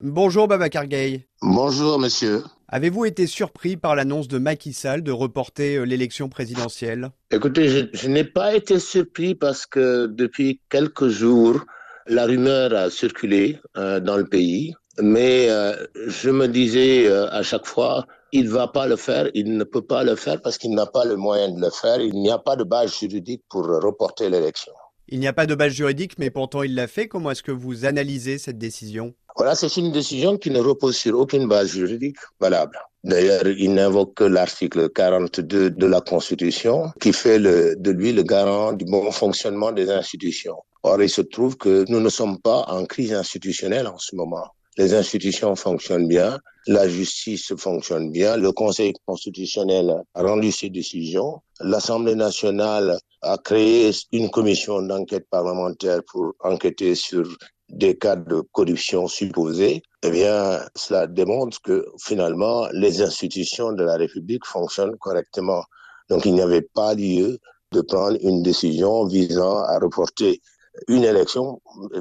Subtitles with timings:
[0.00, 1.24] Bonjour Babacar Gaye.
[1.42, 2.44] Bonjour monsieur.
[2.68, 7.10] Avez-vous été surpris par l'annonce de Macky Sall de reporter euh, l'élection présidentielle?
[7.32, 11.64] Écoutez, je, je n'ai pas été surpris parce que depuis quelques jours,
[12.06, 14.72] la rumeur a circulé euh, dans le pays,
[15.02, 15.74] mais euh,
[16.06, 19.82] je me disais euh, à chaque fois, il va pas le faire, il ne peut
[19.82, 22.38] pas le faire parce qu'il n'a pas le moyen de le faire, il n'y a
[22.38, 24.72] pas de base juridique pour reporter l'élection.
[25.10, 27.08] Il n'y a pas de base juridique, mais pourtant il l'a fait.
[27.08, 29.14] Comment est-ce que vous analysez cette décision?
[29.36, 32.78] Voilà, c'est une décision qui ne repose sur aucune base juridique valable.
[33.04, 38.74] D'ailleurs, il n'invoque que l'article 42 de la Constitution qui fait de lui le garant
[38.74, 40.56] du bon fonctionnement des institutions.
[40.82, 44.46] Or, il se trouve que nous ne sommes pas en crise institutionnelle en ce moment.
[44.78, 51.42] Les institutions fonctionnent bien, la justice fonctionne bien, le Conseil constitutionnel a rendu ses décisions,
[51.60, 57.26] l'Assemblée nationale a créé une commission d'enquête parlementaire pour enquêter sur
[57.68, 63.96] des cas de corruption supposés, eh bien, cela démontre que finalement, les institutions de la
[63.96, 65.64] République fonctionnent correctement.
[66.08, 67.38] Donc, il n'y avait pas lieu
[67.72, 70.40] de prendre une décision visant à reporter
[70.86, 71.60] une élection,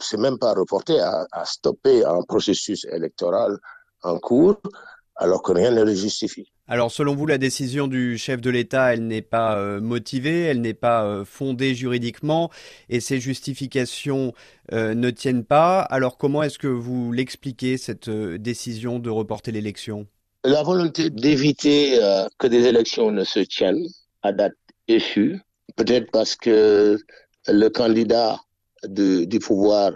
[0.00, 3.58] c'est même pas reporter, à, à, stopper un processus électoral
[4.02, 4.60] en cours,
[5.16, 6.52] alors que rien ne le justifie.
[6.70, 10.60] Alors, selon vous, la décision du chef de l'État, elle n'est pas euh, motivée, elle
[10.60, 12.50] n'est pas euh, fondée juridiquement,
[12.90, 14.34] et ces justifications
[14.72, 15.80] euh, ne tiennent pas.
[15.80, 20.06] Alors, comment est-ce que vous l'expliquez, cette décision de reporter l'élection?
[20.44, 21.98] La volonté d'éviter
[22.38, 23.84] que des élections ne se tiennent
[24.22, 24.52] à date
[24.86, 25.40] échue,
[25.74, 26.98] peut-être parce que
[27.48, 28.38] le candidat
[28.84, 29.92] de, du pouvoir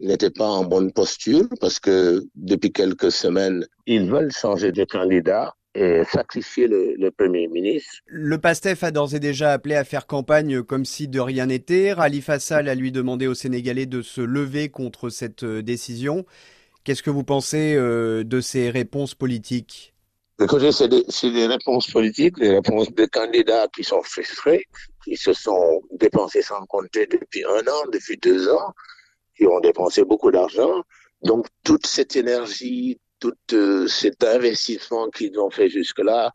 [0.00, 5.54] n'était pas en bonne posture parce que depuis quelques semaines, ils veulent changer de candidat
[5.74, 7.90] et sacrifier le, le, Premier ministre.
[8.06, 11.94] Le PASTEF a d'ores et déjà appelé à faire campagne comme si de rien n'était.
[11.94, 16.24] Khalifa Sall a lui demandé aux Sénégalais de se lever contre cette décision.
[16.84, 19.92] Qu'est-ce que vous pensez euh, de ces réponses politiques?
[20.40, 24.66] Écoutez, c'est des, des, réponses politiques, des réponses de candidats qui sont frustrés,
[25.06, 28.72] qui se sont dépensés sans compter depuis un an, depuis deux ans,
[29.36, 30.82] qui ont dépensé beaucoup d'argent.
[31.22, 36.32] Donc, toute cette énergie, tout euh, cet investissement qu'ils ont fait jusque-là,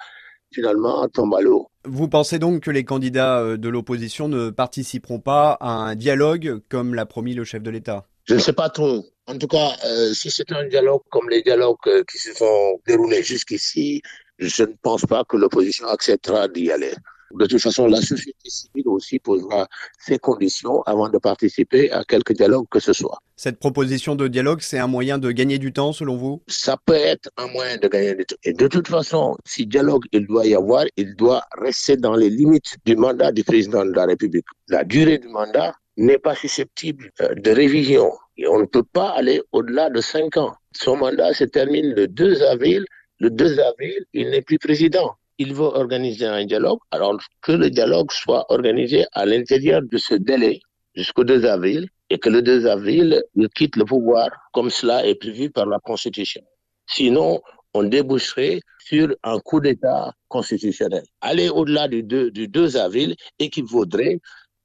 [0.54, 1.68] finalement, tombe à l'eau.
[1.84, 6.96] Vous pensez donc que les candidats de l'opposition ne participeront pas à un dialogue comme
[6.96, 8.08] l'a promis le chef de l'État?
[8.24, 9.04] Je ne sais pas trop.
[9.28, 12.80] En tout cas, euh, si c'est un dialogue comme les dialogues euh, qui se sont
[12.88, 14.02] déroulés jusqu'ici,
[14.40, 16.94] je ne pense pas que l'opposition acceptera d'y aller.
[17.34, 19.68] De toute façon, la société civile aussi posera
[20.00, 23.20] ses conditions avant de participer à quelque dialogue que ce soit.
[23.36, 26.42] Cette proposition de dialogue, c'est un moyen de gagner du temps, selon vous?
[26.48, 28.36] Ça peut être un moyen de gagner du temps.
[28.44, 32.30] Et de toute façon, si dialogue il doit y avoir, il doit rester dans les
[32.30, 34.46] limites du mandat du président de la République.
[34.68, 38.12] La durée du mandat n'est pas susceptible de révision.
[38.38, 40.54] Et on ne peut pas aller au-delà de cinq ans.
[40.74, 42.86] Son mandat se termine le 2 avril.
[43.20, 47.70] Le 2 avril, il n'est plus président il veut organiser un dialogue, alors que le
[47.70, 50.60] dialogue soit organisé à l'intérieur de ce délai
[50.94, 55.16] jusqu'au 2 avril et que le 2 avril, il quitte le pouvoir comme cela est
[55.16, 56.44] prévu par la Constitution.
[56.86, 57.42] Sinon,
[57.74, 61.04] on déboucherait sur un coup d'État constitutionnel.
[61.22, 64.20] Aller au-delà du 2, du 2 avril équivaudrait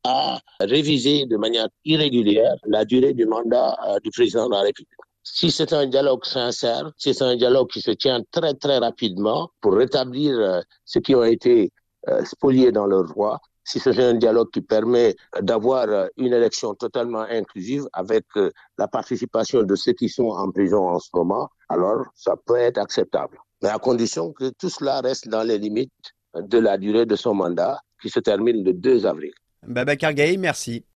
[0.05, 5.06] à réviser de manière irrégulière la durée du mandat euh, du président de la République.
[5.29, 9.51] Si c'est un dialogue sincère, si c'est un dialogue qui se tient très très rapidement
[9.61, 11.73] pour rétablir euh, ceux qui ont été
[12.09, 16.75] euh, spoliés dans leurs droits, si c'est un dialogue qui permet d'avoir euh, une élection
[16.75, 21.49] totalement inclusive avec euh, la participation de ceux qui sont en prison en ce moment,
[21.69, 23.37] alors ça peut être acceptable.
[23.63, 27.35] Mais à condition que tout cela reste dans les limites de la durée de son
[27.35, 29.33] mandat qui se termine le 2 avril.
[29.67, 30.85] Babacar Gaye, merci.